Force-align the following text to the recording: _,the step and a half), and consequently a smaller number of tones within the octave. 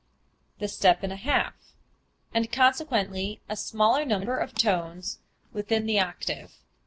_,the 0.59 0.67
step 0.67 1.03
and 1.03 1.13
a 1.13 1.15
half), 1.15 1.53
and 2.33 2.51
consequently 2.51 3.39
a 3.47 3.55
smaller 3.55 4.03
number 4.03 4.35
of 4.35 4.55
tones 4.55 5.19
within 5.53 5.85
the 5.85 5.99
octave. 5.99 6.53